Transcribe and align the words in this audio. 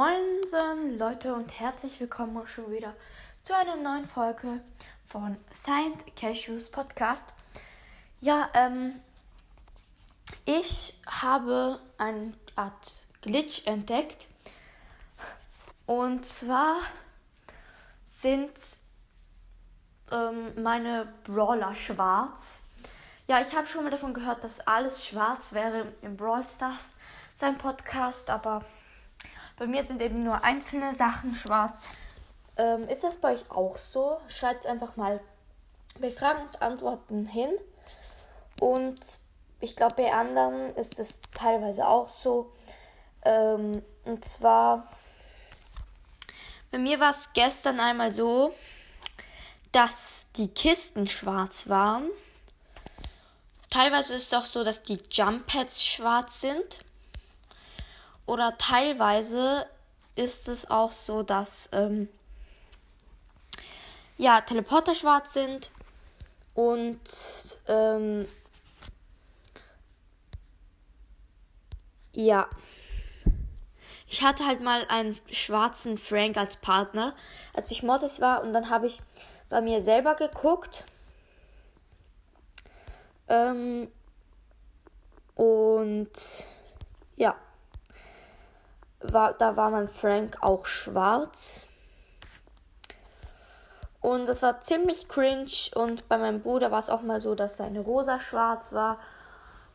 Hallöchen, 0.00 0.98
Leute, 0.98 1.34
und 1.34 1.60
herzlich 1.60 2.00
willkommen 2.00 2.46
schon 2.46 2.72
wieder 2.72 2.94
zu 3.42 3.54
einer 3.54 3.76
neuen 3.76 4.06
Folge 4.06 4.62
von 5.04 5.36
Saint 5.52 6.16
Cashews 6.16 6.70
Podcast. 6.70 7.34
Ja, 8.18 8.48
ähm, 8.54 8.98
ich 10.46 10.98
habe 11.06 11.82
eine 11.98 12.32
Art 12.56 13.04
Glitch 13.20 13.66
entdeckt. 13.66 14.28
Und 15.84 16.24
zwar 16.24 16.78
sind 18.06 18.52
ähm, 20.10 20.62
meine 20.62 21.12
Brawler 21.24 21.74
schwarz. 21.74 22.62
Ja, 23.28 23.42
ich 23.42 23.54
habe 23.54 23.66
schon 23.66 23.84
mal 23.84 23.90
davon 23.90 24.14
gehört, 24.14 24.44
dass 24.44 24.66
alles 24.66 25.04
schwarz 25.04 25.52
wäre 25.52 25.92
im 26.00 26.16
Brawl 26.16 26.46
Stars, 26.46 26.86
sein 27.36 27.58
Podcast, 27.58 28.30
aber 28.30 28.64
bei 29.60 29.66
mir 29.66 29.84
sind 29.84 30.00
eben 30.00 30.24
nur 30.24 30.42
einzelne 30.42 30.94
Sachen 30.94 31.34
schwarz. 31.34 31.82
Ähm, 32.56 32.88
ist 32.88 33.04
das 33.04 33.18
bei 33.18 33.34
euch 33.34 33.50
auch 33.50 33.76
so? 33.76 34.18
Schreibt 34.26 34.64
einfach 34.64 34.96
mal 34.96 35.20
bei 36.00 36.10
Fragen 36.10 36.40
und 36.44 36.62
Antworten 36.62 37.26
hin. 37.26 37.50
Und 38.58 38.98
ich 39.60 39.76
glaube, 39.76 39.96
bei 39.96 40.14
anderen 40.14 40.74
ist 40.76 40.98
es 40.98 41.20
teilweise 41.34 41.86
auch 41.86 42.08
so. 42.08 42.50
Ähm, 43.22 43.82
und 44.06 44.24
zwar, 44.24 44.88
bei 46.70 46.78
mir 46.78 46.98
war 46.98 47.10
es 47.10 47.28
gestern 47.34 47.80
einmal 47.80 48.14
so, 48.14 48.54
dass 49.72 50.24
die 50.38 50.48
Kisten 50.48 51.06
schwarz 51.06 51.68
waren. 51.68 52.08
Teilweise 53.68 54.14
ist 54.14 54.28
es 54.28 54.32
auch 54.32 54.46
so, 54.46 54.64
dass 54.64 54.82
die 54.84 55.02
Jump 55.10 55.46
Pads 55.46 55.84
schwarz 55.84 56.40
sind. 56.40 56.82
Oder 58.30 58.56
teilweise 58.58 59.66
ist 60.14 60.46
es 60.46 60.70
auch 60.70 60.92
so, 60.92 61.24
dass 61.24 61.68
ähm, 61.72 62.08
ja, 64.18 64.40
Teleporter 64.40 64.94
schwarz 64.94 65.32
sind 65.32 65.72
und 66.54 67.00
ähm, 67.66 68.28
ja. 72.12 72.48
Ich 74.06 74.22
hatte 74.22 74.46
halt 74.46 74.60
mal 74.60 74.86
einen 74.86 75.18
schwarzen 75.32 75.98
Frank 75.98 76.36
als 76.36 76.54
Partner, 76.54 77.16
als 77.52 77.72
ich 77.72 77.82
Mortis 77.82 78.20
war 78.20 78.44
und 78.44 78.52
dann 78.52 78.70
habe 78.70 78.86
ich 78.86 79.00
bei 79.48 79.60
mir 79.60 79.80
selber 79.80 80.14
geguckt. 80.14 80.84
Ähm, 83.26 83.90
und 85.34 86.12
ja 87.16 87.34
war, 89.00 89.32
da 89.34 89.56
war 89.56 89.70
mein 89.70 89.88
Frank 89.88 90.38
auch 90.40 90.66
schwarz. 90.66 91.64
Und 94.00 94.26
das 94.28 94.42
war 94.42 94.60
ziemlich 94.60 95.08
cringe. 95.08 95.50
Und 95.74 96.08
bei 96.08 96.18
meinem 96.18 96.42
Bruder 96.42 96.70
war 96.70 96.78
es 96.78 96.90
auch 96.90 97.02
mal 97.02 97.20
so, 97.20 97.34
dass 97.34 97.56
seine 97.56 97.80
rosa 97.80 98.18
schwarz 98.18 98.72
war. 98.72 98.98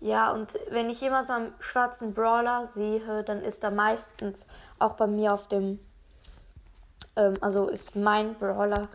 Ja, 0.00 0.32
und 0.32 0.58
wenn 0.70 0.90
ich 0.90 1.00
so 1.00 1.06
einen 1.06 1.54
schwarzen 1.60 2.14
Brawler 2.14 2.66
sehe, 2.74 3.22
dann 3.24 3.42
ist 3.42 3.62
er 3.62 3.70
meistens 3.70 4.46
auch 4.78 4.94
bei 4.94 5.06
mir 5.06 5.32
auf 5.32 5.48
dem. 5.48 5.78
Ähm, 7.16 7.38
also 7.40 7.68
ist 7.68 7.96
mein 7.96 8.34
Brawler 8.34 8.88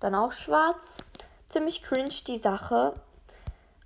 dann 0.00 0.14
auch 0.14 0.32
schwarz. 0.32 0.98
Ziemlich 1.48 1.82
cringe 1.82 2.14
die 2.26 2.36
Sache. 2.36 2.94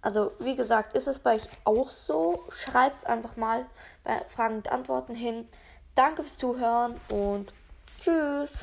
Also, 0.03 0.33
wie 0.41 0.56
gesagt, 0.56 0.94
ist 0.94 1.06
es 1.06 1.20
bei 1.20 1.34
euch 1.34 1.48
auch 1.64 1.91
so? 1.91 2.44
Schreibt 2.50 2.99
es 2.99 3.04
einfach 3.04 3.37
mal 3.37 3.64
bei 4.03 4.25
Fragen 4.34 4.56
und 4.56 4.70
Antworten 4.70 5.14
hin. 5.14 5.49
Danke 5.94 6.22
fürs 6.22 6.38
Zuhören 6.38 6.98
und 7.08 7.53
tschüss. 8.00 8.62